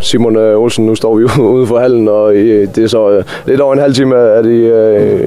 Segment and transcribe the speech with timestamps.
[0.00, 3.80] Simon Olsen, nu står vi ude for hallen, og det er så lidt over en
[3.80, 4.66] halv time, at I,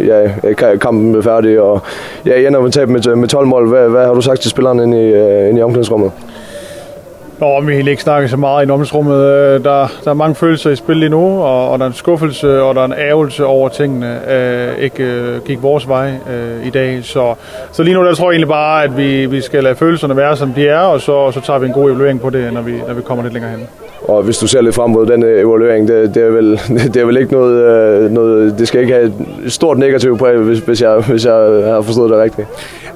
[0.06, 1.82] ja, kampen er færdig, og
[2.26, 3.70] ja, I ender med tab med, med 12 mål.
[3.70, 6.12] Hvad, hvad har du sagt til spillerne inde i, inde i omklædningsrummet?
[7.40, 9.18] Nå, vi har ikke snakket så meget i omklædningsrummet.
[9.64, 12.62] Der, der er mange følelser i spil lige nu, og, og der er en skuffelse,
[12.62, 14.32] og der er en ærgelse over tingene.
[14.32, 17.36] Øh, ikke øh, gik vores vej øh, i dag, så,
[17.72, 20.38] så lige nu der tror jeg egentlig bare, at vi, vi skal lade følelserne være,
[20.38, 22.62] som de er, og så, og så tager vi en god evaluering på det, når
[22.62, 23.68] vi, når vi kommer lidt længere hen.
[24.02, 26.60] Og hvis du ser lidt frem mod den evaluering, det, det, er vel,
[26.94, 28.60] det er vel ikke noget, noget...
[28.60, 29.06] Det skal ikke have
[29.46, 31.34] et stort negativt præg, hvis, hvis, jeg, hvis jeg
[31.66, 32.48] har forstået det rigtigt.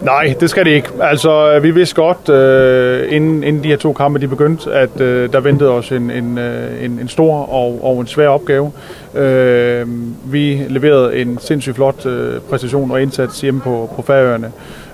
[0.01, 0.89] Nej, det skal det ikke.
[1.01, 5.33] Altså, vi vidste godt, øh, inden, inden de her to kampe de begyndte, at øh,
[5.33, 6.39] der ventede os en, en,
[6.81, 8.71] en, en stor og, og en svær opgave.
[9.15, 9.85] Øh,
[10.25, 14.51] vi leverede en sindssygt flot øh, præstation og indsats hjemme på, på færøerne.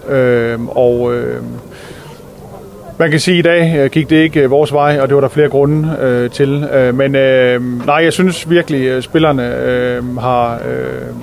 [0.10, 1.13] Øh, og...
[1.16, 1.35] Øh,
[2.98, 5.50] Man kan sige, i dag gik det ikke vores vej, og det var der flere
[5.50, 6.68] grunde øh, til.
[6.94, 11.16] Men øh, nej, jeg synes virkelig, at spillerne øh, har øh,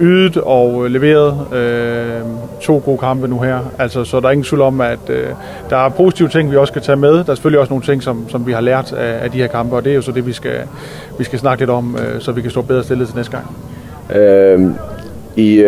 [0.00, 2.20] ydet og leveret øh,
[2.60, 3.58] to gode kampe nu her.
[3.78, 5.26] Altså, så der er ingen tvivl om, at øh,
[5.70, 7.12] der er positive ting, vi også skal tage med.
[7.12, 9.46] Der er selvfølgelig også nogle ting, som, som vi har lært af, af de her
[9.46, 10.60] kampe, og det er jo så det, vi skal,
[11.18, 13.46] vi skal snakke lidt om, øh, så vi kan stå bedre stillet til næste gang.
[14.20, 14.70] Øh
[15.38, 15.64] i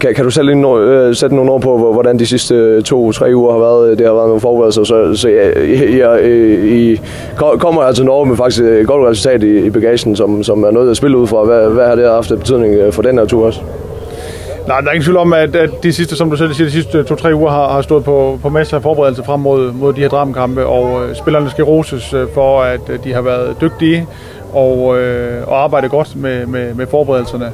[0.00, 3.34] kan, kan du selv no, øh, sætte nogle ord på hvordan de sidste to tre
[3.34, 4.84] uger har været det har været nogle forberedelser?
[4.84, 6.24] Så så jeg, jeg, jeg,
[6.64, 7.00] i
[7.36, 10.90] kommer altså Norge med faktisk et godt resultat i, i bagagen som som er noget
[10.90, 11.44] at spille ud fra.
[11.44, 13.60] Hvad hvad har det haft af betydning for den her tur også?
[14.66, 16.72] Nej, der er ingen tvivl om, at, at de sidste, som du selv siger, de
[16.72, 20.00] sidste to-tre uger har, har stået på, på masser af forberedelse frem mod, mod de
[20.00, 24.06] her dramkampe, og øh, spillerne skal roses øh, for, at øh, de har været dygtige
[24.52, 27.50] og, øh, og arbejdet godt med, med, med forberedelserne.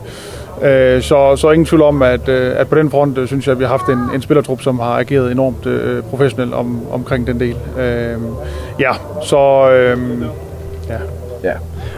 [0.63, 3.65] Eh så, så ingen tvivl om, at, at på den front synes jeg, at vi
[3.65, 7.57] har haft en, en spillertrup, som har ageret enormt øh, professionelt om, omkring den del.
[7.79, 8.27] Ehm
[8.81, 8.93] ja,
[9.23, 9.71] så...
[9.71, 10.25] ehm
[10.89, 10.99] ja.
[11.45, 11.53] Ja.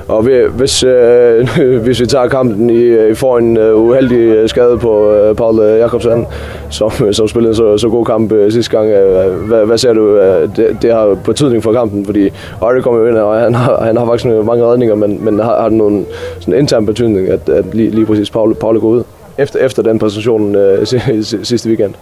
[0.08, 0.22] Og
[0.56, 1.48] hvis, øh,
[1.84, 6.26] hvis vi tager kampen i, i får en øh, uheldig skade på øh, Paul Jakobsen,
[6.70, 10.16] som, som spillede så, så god kamp øh, sidste gang, øh, hvad, hvad ser du,
[10.16, 12.06] øh, det, det har betydning for kampen?
[12.06, 12.30] Fordi
[12.62, 15.60] Arne kommer jo ind, og han har, han har faktisk mange redninger, men, men har,
[15.60, 16.06] har den nogen
[16.40, 19.02] sådan intern betydning, at, at lige, lige præcis Paul, Paul går ud?
[19.42, 20.86] efter, efter den præsentation øh,
[21.44, 21.94] sidste weekend?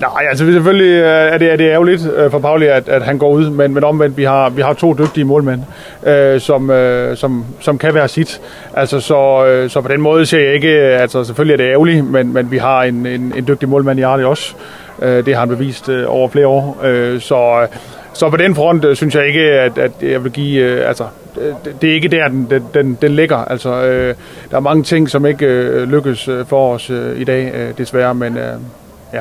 [0.00, 3.50] Nej, altså selvfølgelig er det, er det ærgerligt for Pauli, at, at han går ud,
[3.50, 5.60] men, men omvendt, vi har, vi har to dygtige målmænd,
[6.06, 8.40] øh, som, øh, som, som kan være sit.
[8.74, 12.10] Altså, så, øh, så på den måde ser jeg ikke, altså selvfølgelig er det ærgerligt,
[12.10, 14.54] men, men vi har en, en, en dygtig målmand i Arne også.
[15.02, 16.80] Øh, det har han bevist øh, over flere år.
[16.84, 17.66] Øh, så
[18.12, 21.04] så på den front øh, synes jeg ikke at at jeg vil give øh, altså
[21.82, 23.36] det, er ikke der den den den ligger.
[23.36, 24.14] Altså øh,
[24.50, 28.14] der er mange ting som ikke øh, lykkes for os øh, i dag øh, desværre,
[28.14, 28.54] men øh,
[29.12, 29.20] ja.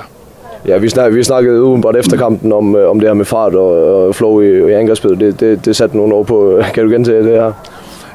[0.67, 4.05] Ja, vi snakkede, vi snakkede udenbart efter kampen om, om det her med fart og,
[4.05, 5.19] og flow i, i angrebsspillet.
[5.19, 6.61] Det, det, det satte nogen over på.
[6.73, 7.53] Kan du gentage det her?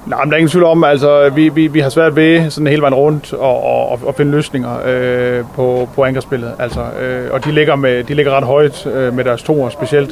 [0.06, 2.66] Nej, men der er ingen tvivl om, altså vi vi vi har svært ved sådan
[2.66, 6.52] hele vejen rundt og og og finde løsninger øh, på på angrebsspillet.
[6.58, 10.10] Altså øh, og de ligger med de ligger ret højt øh, med deres toer specielt.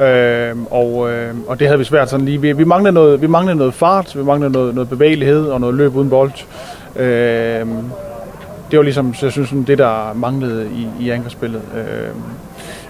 [0.00, 3.26] Øh, og øh, og det havde vi svært sådan lige vi, vi mangler noget vi
[3.26, 6.32] mangler noget fart, vi mangler noget noget bevægelighed og noget løb uden bold.
[6.96, 7.66] Øh,
[8.70, 11.62] det var ligesom så jeg synes sådan det der manglede i i angrebsspillet.
[11.76, 12.08] Øh,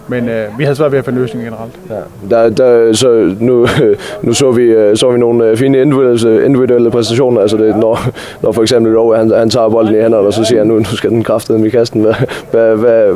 [0.09, 1.73] men øh, vi havde svært ved at finde løsninger generelt.
[1.91, 2.37] Ja.
[2.37, 3.67] Der, der, så nu,
[4.23, 7.41] nu så, vi, så vi nogle fine individuelle, individuelle præstationer.
[7.41, 7.99] Altså det, når,
[8.43, 10.79] når for eksempel Rowe, han, han tager bolden i hænderne, og så siger han, nu,
[10.79, 12.01] nu skal den kraftede i kasten.
[12.01, 12.15] Hvad,
[12.51, 13.15] hvad, hvad,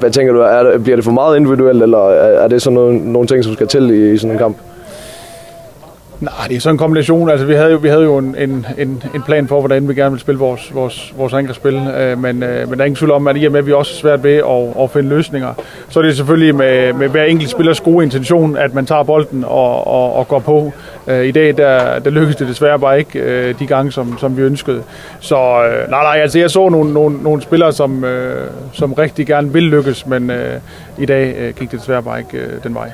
[0.00, 3.28] hvad tænker du, er, bliver det for meget individuelt, eller er det sådan nogle, nogle
[3.28, 4.56] ting, som skal til i, i sådan en kamp?
[6.22, 7.30] Nej, det er sådan en kombination.
[7.30, 9.94] Altså, vi havde jo, vi havde jo en, en, en en plan for, hvordan vi
[9.94, 11.74] gerne ville spille vores, vores, vores angrebsspil.
[11.74, 13.72] Øh, men, øh, men der er ingen tvivl om, at i og med, at vi
[13.72, 15.54] også er svært ved at, at finde løsninger,
[15.88, 19.44] så er det selvfølgelig med, med hver enkelt spillers gode intention, at man tager bolden
[19.44, 20.72] og, og, og går på.
[21.06, 24.36] Øh, I dag, der, der lykkedes det desværre bare ikke øh, de gange, som, som
[24.36, 24.82] vi ønskede.
[25.20, 29.26] Så øh, nej, nej, altså jeg så nogle, nogle, nogle spillere, som, øh, som rigtig
[29.26, 30.60] gerne vil lykkes, men øh,
[30.98, 32.90] i dag øh, gik det desværre bare ikke øh, den vej.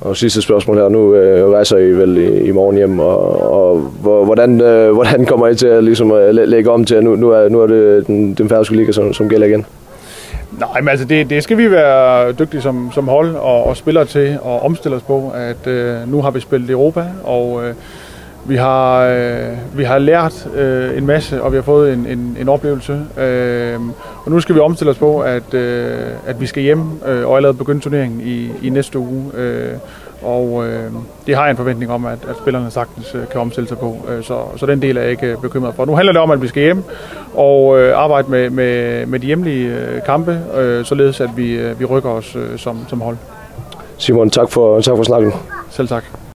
[0.00, 3.78] Og sidste spørgsmål her, nu øh, rejser I vel i, i morgen hjem, og, og
[4.24, 7.30] hvordan, øh, hvordan kommer I til at, ligesom, at lægge om til, at nu, nu,
[7.30, 9.66] er, nu er det den, den færøske liga, som, som gælder igen?
[10.58, 14.04] Nej, men altså det, det skal vi være dygtige som, som hold og, og spillere
[14.04, 17.74] til og omstille os på, at øh, nu har vi spillet Europa, og øh,
[18.48, 22.36] Vi har øh, vi har lært øh, en masse og vi har fået en en
[22.40, 23.00] en oplevelse.
[23.18, 23.80] Øh,
[24.24, 27.36] og nu skal vi omstille os på at øh, at vi skal hjem øh, og
[27.36, 29.30] allerede begynde turneringen i i næste uge.
[29.34, 29.72] Øh,
[30.22, 30.92] og øh,
[31.26, 33.96] det har jeg en forventning om at at spillerne sagtens øh, kan omstille sig på.
[34.08, 35.84] Øh, så så den del er jeg ikke bekymret for.
[35.84, 36.84] Nu handler det om at vi skal hjem
[37.34, 41.80] og øh, arbejde med med med de hjemlige øh, kampe, øh, således at vi øh,
[41.80, 43.16] vi rykker os øh, som som hold.
[43.98, 45.32] Simon, tak for tak for snakken.
[45.70, 46.18] Selv tak.